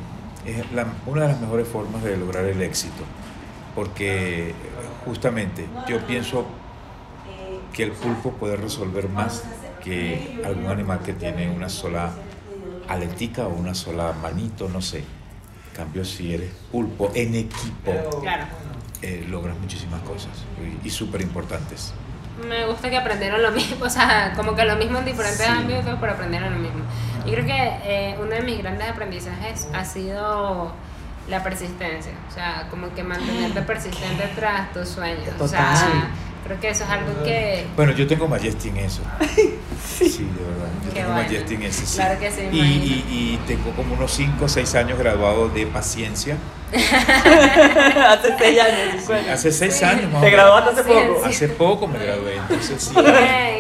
[0.47, 3.05] es la- una de las mejores formas de lograr el éxito,
[3.75, 4.53] porque
[5.05, 6.47] justamente yo pienso
[7.73, 9.45] que el pulpo puede resolver más
[9.83, 12.11] que algún animal que tiene una sola
[12.89, 14.99] aletica o una sola manito, no sé.
[15.01, 18.45] En cambio, si eres pulpo en equipo, Claro.
[19.03, 20.33] eh, logras muchísimas cosas
[20.83, 21.93] y, y súper importantes.
[22.49, 25.51] Me gusta que aprendieron lo mismo, o sea, como que lo mismo en diferentes Sí.
[25.51, 26.85] ámbitos, pero aprendieron lo mismo.
[27.27, 30.73] Yo creo que eh, uno de mis grandes aprendizajes ha sido
[31.29, 32.13] la persistencia.
[32.29, 35.29] O sea, como que mantenerte persistente tras tus sueños.
[35.35, 35.77] O Total.
[35.77, 36.11] sea,
[36.45, 37.65] creo que eso es algo que.
[37.77, 39.03] Bueno, yo tengo Majesty en eso.
[39.99, 40.69] Sí, de verdad.
[40.85, 41.23] Yo Qué tengo bueno.
[41.29, 41.97] Majesty en eso, sí.
[41.97, 45.67] Claro que sí, Y, y, y tengo como unos 5 o 6 años graduado de
[45.67, 46.37] paciencia.
[46.73, 49.01] Hace seis años.
[49.07, 51.21] cinco Hace 6 años más ¿Te graduaste hace Sí, poco?
[51.25, 51.29] sí.
[51.31, 52.95] Hace poco me gradué, entonces sí,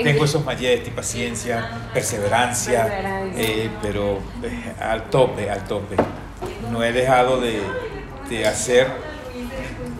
[0.05, 3.43] tengo esos Majesty, paciencia, perseverancia, Perseverancia.
[3.43, 5.97] eh, pero eh, al tope, al tope.
[6.71, 7.61] No he dejado de,
[8.29, 8.88] de hacer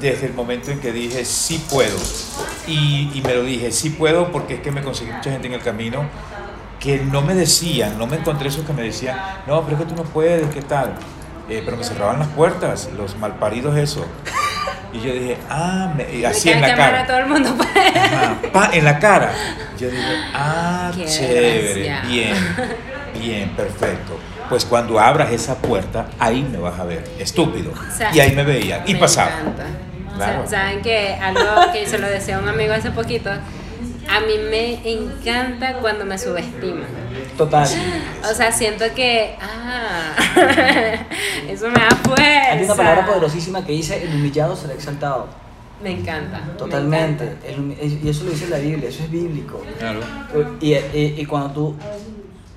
[0.01, 1.97] desde el momento en que dije sí puedo.
[2.69, 5.55] Y, y me lo dije, sí puedo porque es que me conseguí mucha gente en
[5.55, 6.05] el camino
[6.79, 9.89] que no me decían, no me encontré esos que me decían, no, pero es que
[9.89, 10.93] tú no puedes, ¿qué tal?
[11.49, 14.05] Eh, pero me cerraban las puertas, los malparidos eso.
[14.93, 17.07] Y yo dije, ah, me- así en la cara.
[17.07, 17.99] todo el mundo puede.
[17.99, 19.33] Ajá, pa, en la cara.
[19.79, 20.03] Yo dije,
[20.35, 22.35] ah, Qué chévere, bien,
[23.21, 24.19] bien, perfecto.
[24.49, 27.73] Pues cuando abras esa puerta, ahí me vas a ver, estúpido.
[27.73, 29.31] O sea, y ahí me veían, y me pasaba.
[29.41, 29.65] encanta.
[30.17, 30.43] Claro.
[30.45, 34.21] O sea, Saben que algo que se lo decía a un amigo hace poquito, a
[34.21, 36.87] mí me encanta cuando me subestiman.
[37.37, 37.69] Total.
[38.29, 40.13] O sea, siento que, ah,
[41.49, 42.53] eso me da fuerza.
[42.53, 45.29] Hay una palabra poderosísima que dice: el humillado será exaltado.
[45.83, 46.41] Me encanta.
[46.41, 47.25] me Totalmente.
[47.25, 47.47] encanta.
[47.47, 49.63] El y eso lo dice la Biblia, eso es bíblico.
[49.79, 50.01] Claro.
[50.61, 51.77] Y, y- y cuando tú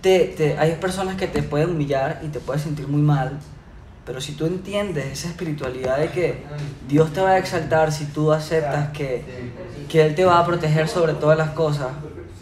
[0.02, 3.38] te, te- hay personas que te pueden humillar y te puedes sentir muy mal,
[4.06, 6.44] pero si tú entiendes esa espiritualidad de que
[6.88, 9.24] Dios te va a exaltar si tú aceptas que,
[9.90, 11.88] que Él te va a proteger sobre todas las cosas,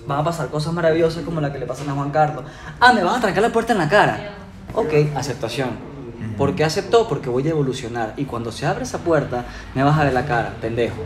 [0.07, 2.45] van a pasar cosas maravillosas como la que le pasan a Juan Carlos.
[2.79, 4.35] Ah, me van a trancar la puerta en la cara.
[4.73, 5.69] Ok, aceptación.
[6.37, 7.07] ¿Por qué aceptó?
[7.07, 8.13] Porque voy a evolucionar.
[8.15, 9.45] Y cuando se abre esa puerta,
[9.75, 11.03] me vas a ver la cara, pendejo.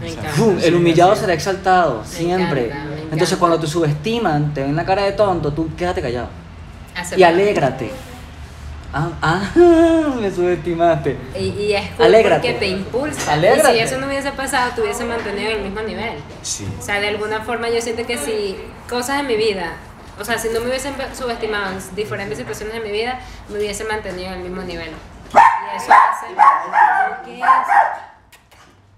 [0.00, 0.30] Me encanta.
[0.32, 0.58] ¡Fum!
[0.62, 2.66] El humillado será exaltado, siempre.
[2.66, 3.12] encanta, me encanta.
[3.12, 6.28] Entonces, cuando te subestiman, te ven la cara de tonto, tú quédate callado.
[7.16, 7.90] Y alégrate.
[8.94, 9.50] Ah, ah,
[10.20, 11.16] me subestimaste.
[11.34, 12.34] Y, y es cool Alégrate.
[12.34, 13.32] porque te impulsa.
[13.32, 13.70] Alégrate.
[13.72, 16.18] Y si eso no hubiese pasado, te hubiese mantenido en el mismo nivel.
[16.42, 16.68] Sí.
[16.78, 18.56] O sea, de alguna forma yo siento que si
[18.88, 19.72] cosas en mi vida,
[20.20, 23.84] o sea, si no me hubiesen subestimado en diferentes situaciones de mi vida, me hubiese
[23.84, 24.90] mantenido en el mismo nivel.
[24.90, 26.26] Y eso hace.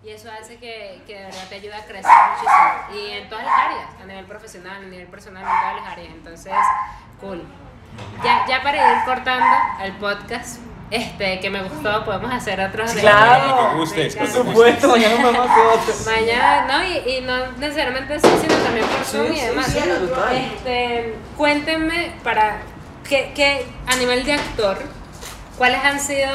[0.03, 3.01] Y eso hace que, que de verdad te ayuda a crecer muchísimo.
[3.01, 6.13] Y en todas las áreas, a nivel profesional, a nivel personal, en todas las áreas.
[6.13, 6.53] Entonces,
[7.21, 7.43] cool.
[8.25, 10.59] Ya, ya para ir cortando el podcast,
[10.91, 13.55] este, que me gustó, podemos hacer otros de- Claro.
[13.57, 15.95] Cuando gustes, Me Por supuesto, mañana vamos a hacer otro.
[16.13, 19.67] Mañana, no, y, y no necesariamente así, sino también por Zoom Sí, y sí, demás.
[19.67, 19.79] sí,
[20.09, 20.35] total.
[20.37, 22.59] Este, cuéntenme para
[23.09, 24.79] que, que a nivel de actor,
[25.59, 26.31] ¿cuáles han sido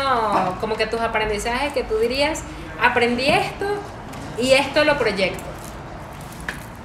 [0.60, 2.44] como que tus aprendizajes que tú dirías,
[2.82, 3.66] aprendí esto
[4.38, 5.44] y esto lo proyecto?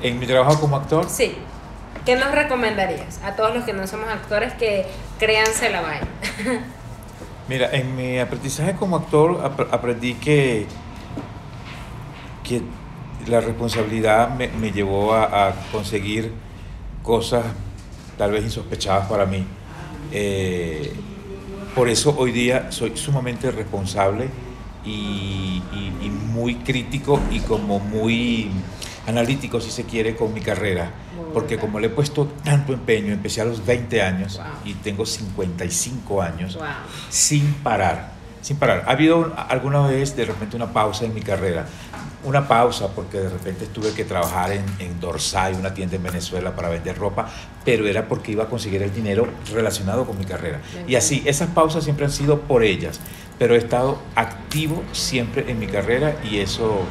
[0.00, 1.36] En mi trabajo como actor, Sí.
[2.04, 4.86] ¿Qué nos recomendarías a todos los que no somos actores que
[5.18, 6.06] créanse la vaina?
[7.48, 10.66] Mira, en mi aprendizaje como actor ap- aprendí que,
[12.42, 12.62] que
[13.26, 16.32] la responsabilidad me, me llevó a, a conseguir
[17.02, 17.44] cosas
[18.18, 19.44] tal vez insospechadas para mí.
[20.12, 20.92] Eh,
[21.74, 24.28] por eso hoy día soy sumamente responsable
[24.84, 25.62] y-
[26.02, 28.50] y muy crítico y como muy
[29.06, 30.90] analítico, si se quiere, con mi carrera.
[31.32, 34.46] Porque como le he puesto tanto empeño, empecé a los 20 años Wow.
[34.64, 36.64] y tengo 55 años Wow.
[37.10, 38.84] sin parar, sin parar.
[38.86, 41.66] Ha habido alguna vez de repente una pausa en mi carrera,
[42.24, 46.54] una pausa porque de repente tuve que trabajar en, en Dorsay, una tienda en Venezuela
[46.54, 47.28] para vender ropa,
[47.64, 50.60] pero era porque iba a conseguir el dinero relacionado con mi carrera.
[50.86, 53.00] Y así, esas pausas siempre han sido por ellas,
[53.38, 56.82] pero he estado activo siempre en mi carrera y eso,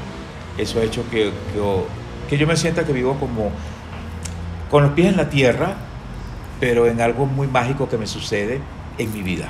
[0.57, 1.87] eso ha hecho que, que yo,
[2.29, 3.51] que yo me sienta que vivo como
[4.69, 5.75] con los pies en la tierra,
[6.59, 8.61] pero en algo muy mágico que me sucede
[8.97, 9.49] en mi vida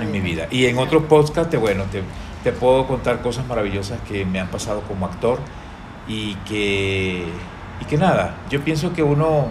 [0.00, 0.46] en mi vida.
[0.50, 2.02] Y en otro podcast, te, bueno, te,
[2.42, 5.38] te puedo contar cosas maravillosas que me han pasado como actor
[6.08, 7.24] y que,
[7.80, 9.48] y que nada, yo pienso que uno,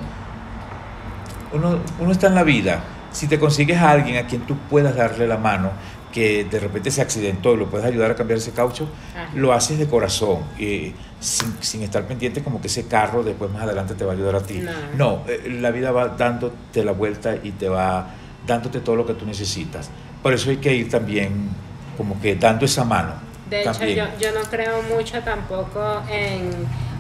[1.51, 2.83] uno, uno está en la vida.
[3.11, 5.71] Si te consigues a alguien a quien tú puedas darle la mano,
[6.13, 9.31] que de repente se accidentó y lo puedes ayudar a cambiar ese caucho, Ajá.
[9.35, 13.63] lo haces de corazón, eh, sin, sin estar pendiente como que ese carro después más
[13.63, 14.59] adelante te va a ayudar a ti.
[14.59, 14.71] No.
[14.95, 18.07] No, eh, la vida va dándote la vuelta y te va
[18.45, 19.89] dándote todo lo que tú necesitas.
[20.21, 21.49] Por eso hay que ir también
[21.97, 23.13] como que dando esa mano.
[23.49, 26.49] De hecho, yo, yo no creo mucho tampoco en,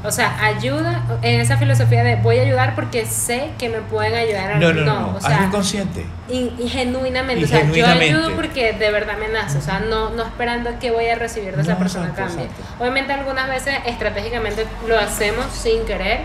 [0.03, 4.13] o sea, ayuda, en esa filosofía de voy a ayudar porque sé que me pueden
[4.15, 6.05] ayudar a no, no, no, no, o sea, inconsciente.
[6.29, 8.09] y, y genuinamente, Y o sea, genuinamente.
[8.11, 11.15] yo ayudo porque de verdad me nace, o sea, no, no esperando que voy a
[11.15, 12.45] recibir de esa No, persona exacto, cambio.
[12.51, 12.73] exacto.
[12.83, 16.21] Obviamente algunas veces estratégicamente lo hacemos sin querer,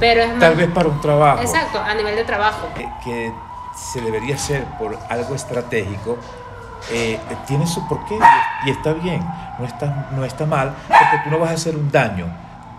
[0.00, 0.40] pero es más...
[0.40, 2.68] Tal vez para un trabajo Exacto, a nivel de trabajo.
[2.74, 3.32] que, que
[3.76, 6.18] se debería hacer por algo estratégico,
[6.90, 8.18] eh, tiene su porqué
[8.66, 9.24] y está bien,
[9.60, 12.26] no está, no está mal, porque tú no vas a hacer un daño,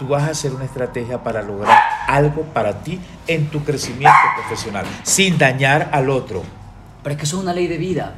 [0.04, 4.86] tú vas a hacer una estrategia para lograr algo para ti en tu crecimiento profesional,
[5.04, 6.44] sin dañar al otro.
[7.02, 8.13] Pero es que eso es una ley de vida.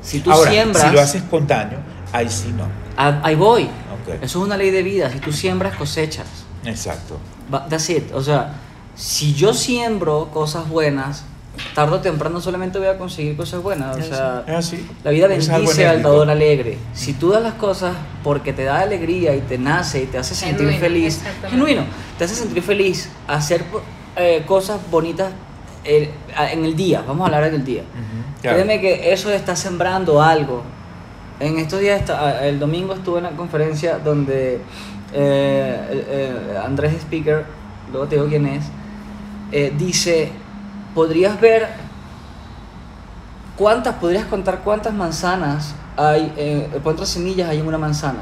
[0.00, 0.82] Si tú Ahora, siembras...
[0.88, 1.78] si lo haces con daño,
[2.12, 2.64] ahí sí no.
[2.96, 3.64] Ah, Ahí voy.
[3.64, 4.14] Ok.
[4.22, 5.10] Eso es una ley de vida.
[5.10, 6.26] Si tú siembras, cosechas.
[6.64, 7.18] Exacto.
[7.68, 8.10] That's it.
[8.14, 8.54] O sea,
[8.94, 11.24] si yo siembro cosas buenas,
[11.74, 13.96] tarde o temprano solamente voy a conseguir cosas buenas.
[13.96, 14.86] O Es sea, así.
[15.04, 16.78] la vida bendice al dador alegre.
[16.94, 20.34] Si tú das las cosas porque te da alegría y te nace y te hace
[20.34, 21.82] sentir Genuino, feliz, genuino,
[22.18, 23.64] te hace sentir feliz, hacer
[24.16, 25.32] eh, cosas bonitas
[25.84, 26.10] eh,
[26.52, 27.02] en el día.
[27.06, 27.82] Vamos a hablar en el día.
[27.82, 28.56] Ujú, claro.
[28.56, 30.62] Créeme que eso está sembrando algo.
[31.40, 34.60] En estos días, esta- el domingo estuve en una conferencia donde
[35.14, 37.44] eh, eh, Andrés Speaker,
[37.90, 38.64] luego te digo quién es,
[39.50, 40.30] eh, dice,
[40.94, 41.68] podrías ver
[43.56, 48.20] cuántas, podrías contar cuántas manzanas hay, eh, cuántas semillas hay en una manzana,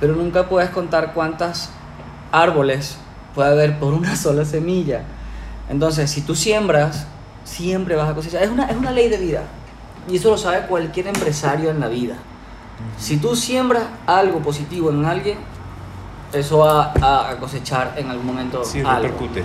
[0.00, 1.70] pero nunca puedes contar cuántas
[2.30, 2.96] árboles
[3.34, 5.02] puede haber por una sola semilla.
[5.68, 7.06] Entonces, si tú siembras,
[7.44, 8.42] siempre vas a cosechar.
[8.42, 9.42] Es una, es una ley de vida.
[10.08, 12.16] Y eso lo sabe cualquier empresario en la vida.
[12.98, 15.38] Si tú siembras algo positivo en alguien,
[16.32, 19.02] eso va a, a cosechar en algún momento Sí, algo.
[19.02, 19.44] repercute.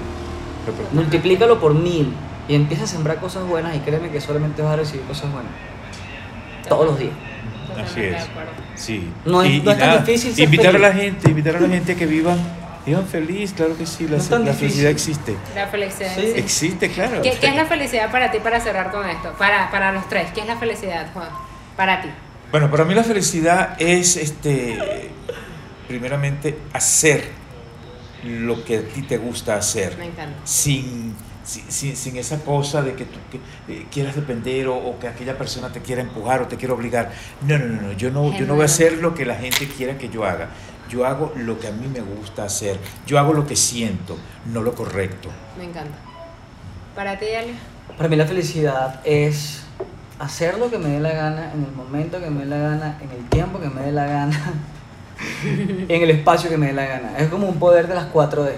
[0.65, 0.95] repercute.
[0.95, 2.13] Multiplícalo por mil
[2.47, 5.51] y empieza a sembrar cosas buenas y créeme que solamente vas a recibir cosas buenas.
[6.67, 7.13] Todos los días.
[7.71, 8.27] Así Totalmente es.
[8.81, 9.09] Sí.
[9.25, 10.85] No es- no es tan difícil ser Invitar feliz.
[10.85, 12.37] a la gente, invitar a la gente que vivan,
[12.85, 15.35] vivan feliz, claro que sí, la, No felicidad existe.
[15.55, 16.09] La felicidad.
[16.15, 16.21] Sí.
[16.21, 16.39] existe.
[16.39, 17.21] Existe, claro.
[17.21, 19.33] ¿Qué, qué es la felicidad para ti para cerrar con esto?
[19.37, 21.29] Para, para los tres, ¿qué es la felicidad, Juan?
[21.75, 22.09] Para ti.
[22.51, 25.09] Bueno, para mí la felicidad es este
[25.87, 27.29] primeramente hacer
[28.23, 29.95] lo que a ti te gusta hacer.
[29.97, 30.35] Me encanta.
[30.43, 31.13] sin,
[31.47, 33.37] sin, sin- sin esa cosa de que tú que,
[33.73, 37.11] eh, quieras depender o, o que aquella persona te quiera empujar o te quiera obligar.
[37.47, 37.91] No, no, no, no.
[37.93, 40.49] Yo, no, yo no voy a hacer lo que la gente quiera que yo haga.
[40.89, 42.77] Yo hago lo que a mí me gusta hacer.
[43.05, 44.17] Yo hago lo que siento,
[44.53, 45.29] no lo correcto.
[45.57, 45.97] Me encanta.
[46.95, 47.53] Para ti, Ali.
[47.97, 49.63] Para mí la felicidad es
[50.19, 52.97] hacer lo que me dé la gana, en el momento que me dé la gana,
[53.01, 54.53] en el tiempo que me dé la gana,
[55.43, 57.17] en el espacio que me dé la gana.
[57.17, 58.53] Es como un poder de las 4D.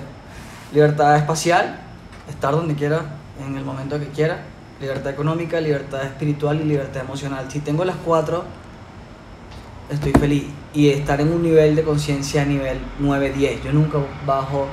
[0.74, 1.80] Libertad espacial,
[2.30, 3.02] estar donde quiera,
[3.46, 4.42] en el momento que quiera.
[4.80, 7.46] Libertad económica, libertad espiritual y libertad emocional.
[7.50, 8.44] Si tengo las cuatro,
[9.90, 10.46] estoy feliz.
[10.74, 13.64] Y estar en un nivel de conciencia a nivel 9, 10.
[13.64, 14.68] Yo nunca bajo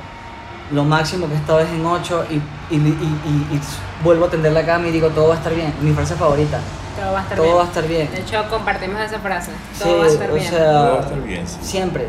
[0.73, 3.61] lo máximo que he estado es en 8 y, y, y- y- y
[4.05, 5.73] vuelvo a tender la cama y digo todo va a estar bien.
[5.81, 6.59] Mi frase favorita.
[7.01, 7.57] Todo va a estar Todo bien.
[7.59, 8.11] va a estar bien.
[8.11, 9.51] De hecho, compartimos esa frase.
[9.75, 10.47] Sí, Todo va a estar o bien.
[10.49, 11.57] sea, Todo va a estar bien, sí.
[11.63, 12.07] Siempre.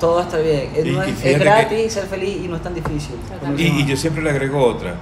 [0.00, 0.72] Todo va a estar bien.
[0.74, 3.16] Es, Y- no y es- que- gratis ser feliz y no es tan difícil.
[3.56, 4.94] Y, y yo siempre le agrego otra.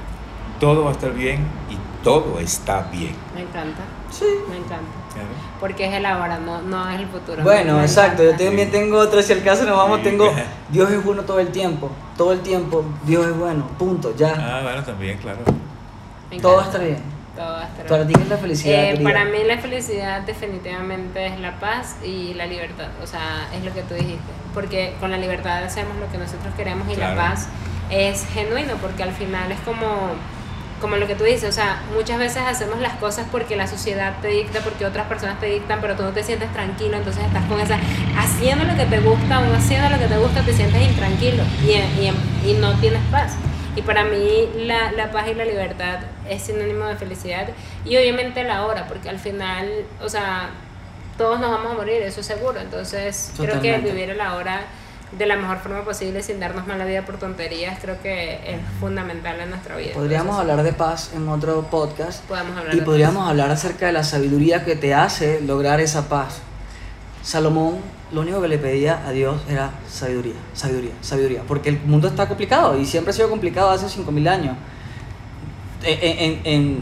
[0.61, 1.38] Todo va a estar bien
[1.70, 3.14] y todo está bien.
[3.34, 3.82] Me encanta.
[4.11, 4.24] Sí.
[4.50, 4.90] Me encanta.
[5.14, 5.28] Claro.
[5.61, 7.42] Porque es el ahora, no, no es el futuro.
[7.44, 8.22] Bueno, Me exacto.
[8.24, 9.22] Yo también tengo otra.
[9.22, 10.04] Si al caso nos vamos, Sí.
[10.04, 10.30] tengo.
[10.70, 11.90] Dios es bueno todo el tiempo.
[12.16, 12.84] Todo el tiempo.
[13.04, 13.66] Dios es bueno.
[13.78, 14.14] Punto.
[14.16, 14.34] Ya.
[14.37, 15.38] Ah, bueno, también, claro.
[15.44, 16.66] Todo va a encanta.
[16.66, 17.17] estar bien.
[17.38, 18.85] Todo va a estar Para ti, ¿qué es la felicidad?
[18.85, 23.64] Eh, para mí la felicidad definitivamente es la paz y la libertad, o sea, es
[23.64, 27.14] lo que tú dijiste, porque con la libertad hacemos lo que nosotros queremos y Claro.
[27.14, 27.48] la paz
[27.90, 29.87] es genuino, porque al final es como,
[30.81, 34.14] como lo que tú dices, o sea, muchas veces hacemos las cosas porque la sociedad
[34.20, 37.44] te dicta, porque otras personas te dictan, pero tú no te sientes tranquilo, entonces estás
[37.44, 37.79] con esa,
[38.18, 41.70] haciendo lo que te gusta, o haciendo lo que te gusta, te sientes intranquilo y,
[41.70, 43.35] y, y no tienes paz.
[43.77, 47.48] Y para mí la, la paz y la libertad es sinónimo de felicidad
[47.84, 49.68] y obviamente la hora, porque al final,
[50.02, 50.50] o sea,
[51.16, 52.60] todos nos vamos a morir, eso es seguro.
[52.60, 54.62] Entonces creo que vivir la hora
[55.12, 59.40] de la mejor forma posible sin darnos mala vida por tonterías creo que es fundamental
[59.40, 59.94] en nuestra vida.
[59.94, 62.22] Podríamos Entonces, hablar de paz en otro podcast.
[62.24, 66.08] Podemos hablar Y de podríamos hablar acerca de la sabiduría que te hace lograr esa
[66.08, 66.40] paz.
[67.22, 67.78] Salomón
[68.12, 71.42] lo único que le pedía a Dios era sabiduría, sabiduría, sabiduría.
[71.46, 74.56] Porque el mundo está complicado y siempre ha sido complicado hace 5.000 años.
[75.82, 76.80] En, en,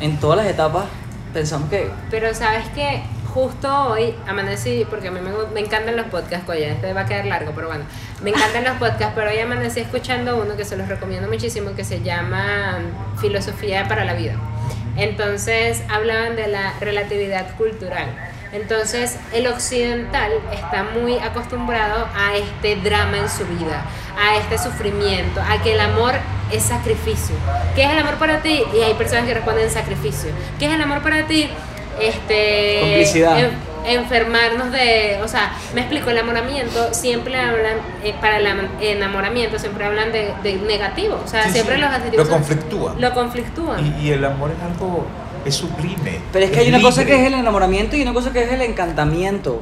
[0.00, 0.86] en, todas las etapas
[1.32, 1.90] pensamos que...
[2.10, 6.60] Pero sabes que justo hoy amanecí, porque a mí me, me encantan los podcasts, coño,
[6.60, 7.84] este va a quedar largo, pero bueno,
[8.22, 11.84] me encantan los podcasts, pero hoy amanecí escuchando uno que se los recomiendo muchísimo, que
[11.84, 12.78] se llama
[13.20, 14.34] Filosofía para la Vida.
[14.96, 18.08] Entonces hablaban de la relatividad cultural.
[18.52, 23.84] Entonces el occidental está muy acostumbrado a este drama en su vida,
[24.20, 26.14] a este sufrimiento, a que el amor
[26.50, 27.36] es sacrificio.
[27.76, 28.62] ¿Qué es el amor para ti?
[28.76, 30.30] Y hay personas que responden sacrificio.
[30.58, 31.48] ¿Qué es el amor para ti?
[32.00, 33.38] Este, Complicidad.
[33.38, 38.68] en- enfermarnos de, o sea, me explico, el enamoramiento, siempre hablan, eh, para el am-
[38.80, 41.80] enamoramiento siempre hablan de, de negativo, o sea, Sí, siempre sí.
[41.80, 43.00] los adjetivos Lo.
[43.00, 43.86] Lo conflictúan.
[43.98, 45.06] Y, y el amor es algo
[45.44, 46.20] es sublime.
[46.32, 47.26] Pero es que hay una cosa que libre.
[47.28, 49.60] es el enamoramiento y una cosa que es el encantamiento.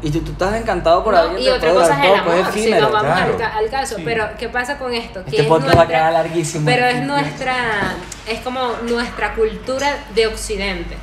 [0.00, 1.42] Y tú, tú estás encantado por No, alguien.
[1.42, 2.82] y otra cosa es el poco, amor, si efímero.
[2.82, 3.32] nos vamos claro.
[3.32, 3.96] al, ca- al caso.
[3.96, 4.02] Sí.
[4.04, 5.24] Pero, ¿qué pasa con esto?
[5.24, 6.64] Que Este es podcast va a nuestra- quedar larguísimo.
[6.66, 7.54] Pero es nuestra,
[8.28, 10.96] es como nuestra cultura de Occidente.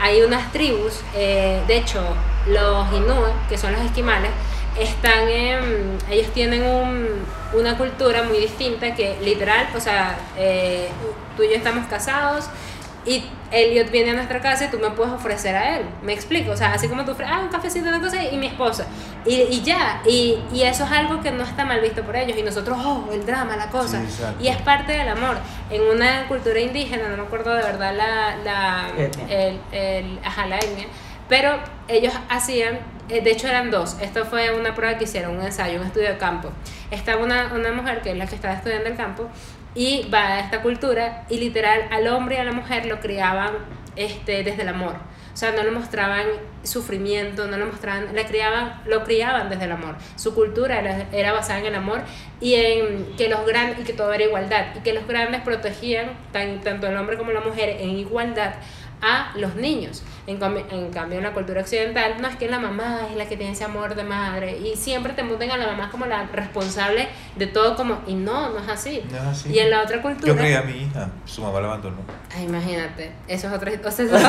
[0.00, 2.00] Hay unas tribus, eh, de hecho,
[2.46, 4.30] los Inuit, que son los esquimales,
[4.78, 10.88] están en, ellos tienen un- una cultura muy distinta que literal, o sea, eh,
[11.36, 12.44] tú y yo estamos casados
[13.06, 15.86] y Elliot viene a nuestra casa y tú me puedes ofrecer a él.
[16.02, 18.48] Me explico, o sea, así como tú ofreces, ah, un cafecito, una cosa y mi
[18.48, 18.86] esposa.
[19.24, 22.36] Y, y ya, y, y eso es algo que no está mal visto por ellos.
[22.36, 24.02] Y nosotros, oh, el drama, la cosa.
[24.08, 25.36] Sí, y es parte del amor.
[25.70, 29.26] En una cultura indígena, no me acuerdo de verdad la, la, Etnia.
[29.28, 30.86] el, el, ajá, la etnia,
[31.28, 35.42] pero ellos hacían, eh, de hecho eran dos, esto fue una prueba que hicieron, un
[35.42, 36.50] ensayo, un estudio de campo.
[36.90, 39.28] Estaba una, una mujer que es la que estaba estudiando el campo
[39.76, 43.52] y va a esta cultura y literal al hombre y a la mujer lo criaban
[43.94, 44.96] este, desde el amor.
[45.32, 46.24] O sea, no le mostraban
[46.62, 49.96] sufrimiento, no le mostraban, le criaban, lo criaban desde el amor.
[50.16, 52.00] Su cultura era, era basada en el amor
[52.40, 56.12] y en que los grandes, y que todo era igualdad, y que los grandes protegían
[56.32, 58.54] tan, tanto el hombre como la mujer en igualdad
[59.02, 60.02] a los niños.
[60.26, 63.26] En, cambio- en cambio, en la cultura occidental, no es que la mamá es la
[63.26, 66.24] que tiene ese amor de madre y siempre te muten a la mamá como la
[66.32, 69.02] responsable de todo, como, y no, no es así.
[69.10, 69.50] No es así.
[69.52, 70.32] Y en la otra cultura.
[70.32, 71.98] Yo creía a mi hija, su mamá la abandonó.
[72.34, 74.18] Ay, imagínate, eso es otro, o sea, eso.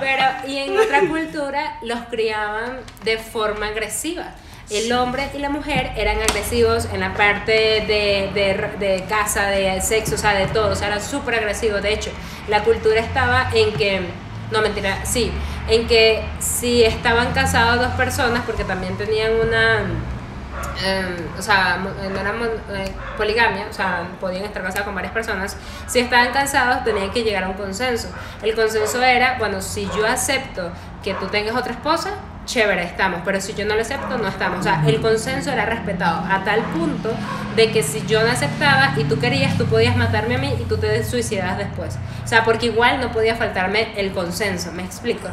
[0.00, 4.34] Pero, y en otra cultura los criaban de forma agresiva.
[4.70, 9.80] El hombre y la mujer eran agresivos en la parte de, de, de casa, de
[9.82, 10.70] sexo, o sea, de todo.
[10.72, 11.82] O sea, eran súper agresivos.
[11.82, 12.10] De hecho,
[12.48, 14.00] la cultura estaba en que,
[14.50, 15.30] no mentira, sí,
[15.68, 19.80] en que si estaban casados dos personas, porque también tenían una,
[20.84, 22.32] eh, o sea, mo- no era
[22.80, 25.56] eh, poligamia, o sea, podían estar casados con varias personas.
[25.86, 28.08] Si estaban casados, tenían que llegar a un consenso.
[28.42, 30.70] El consenso era, bueno, si yo acepto
[31.02, 32.14] que tú tengas otra esposa,
[32.46, 34.60] chévere, estamos, pero si yo no lo acepto, no estamos.
[34.60, 37.10] O sea, el consenso era respetado a tal punto
[37.56, 40.64] de que si yo no aceptaba y tú querías, tú podías matarme a mí y
[40.64, 41.96] tú te suicidabas después.
[42.24, 45.28] O sea, porque igual no podía faltarme el consenso, ¿me explico?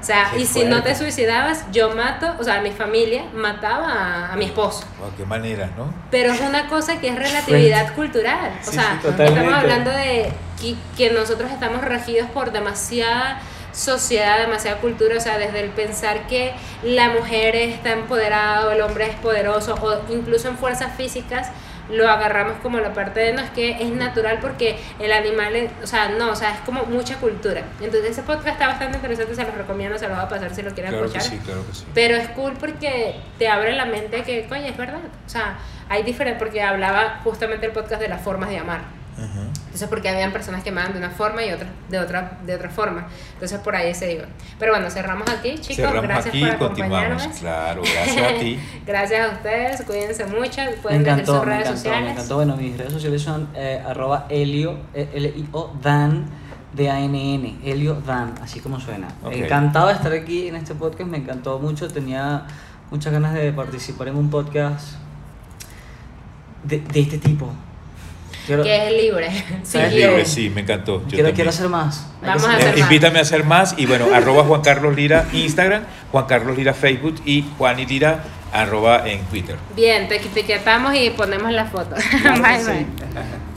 [0.00, 3.92] O sea, Qué y si no te suicidabas, yo mato, o sea, mi familia mataba
[3.92, 4.84] a, a mi esposo.
[4.98, 5.92] Wow, qué manera, ¿no?
[6.10, 8.50] Pero es una cosa que es relatividad cultural.
[8.62, 13.40] O Sí, sea, sí, estamos hablando de que, que nosotros estamos regidos por demasiada
[13.72, 16.52] sociedad, demasiada cultura, o sea, desde el pensar que
[16.82, 21.48] la mujer está empoderada o el hombre es poderoso, o incluso en fuerzas físicas,
[21.90, 25.72] lo agarramos como la parte de no, es que es natural porque el animal, es-
[25.82, 27.62] o sea, no, o sea, es como mucha cultura.
[27.80, 30.62] Entonces ese podcast está bastante interesante, se los recomiendo, se los voy a pasar si
[30.62, 31.38] lo quieren Claro que escuchar.
[31.40, 31.84] sí, claro que sí.
[31.92, 35.00] Pero es cool porque te abre la mente que, coño, es verdad.
[35.26, 38.82] O sea, hay diferentes, porque hablaba justamente el podcast de las formas de amar.
[39.18, 39.49] Ujú.
[39.70, 42.68] Entonces, porque habían personas que amaban de una forma y otras de otra, de otra
[42.70, 43.06] forma.
[43.34, 44.24] Entonces, por ahí se iba.
[44.58, 45.76] Pero bueno, cerramos aquí, chicos.
[45.76, 47.26] Cerramos gracias aquí por acompañarnos.
[47.38, 48.58] Claro, gracias a ti.
[48.86, 50.60] Gracias a ustedes, cuídense mucho.
[50.64, 52.04] Me Pueden encantó, sus me redes encantó, sociales.
[52.04, 52.34] me encantó.
[52.34, 56.26] Bueno, mis redes sociales son eh, arroba Elio, eh, L-I-O, Dan,
[56.72, 59.06] D-A-N-N, Elio Dan, así como suena.
[59.22, 59.32] Ok.
[59.34, 62.44] Encantado de estar aquí en este podcast, me encantó mucho, tenía
[62.90, 64.94] muchas ganas de participar en un podcast
[66.64, 67.52] de, de este tipo.
[68.46, 69.28] Quiero, Que es libre.
[69.62, 70.24] Sí, Es libre.
[70.24, 71.02] sí, me encantó.
[71.02, 72.06] Yo quiero, quiero hacer más.
[72.22, 72.78] Vamos a hacer más.
[72.78, 77.20] invítame a hacer más y bueno, arroba Juan Carlos Lira Instagram, Juan Carlos Lira Facebook
[77.24, 79.56] y Juan y Lira arroba en Twitter.
[79.76, 81.94] Bien, te etiquetamos y ponemos la foto.
[82.22, 82.86] Claro bye, bye.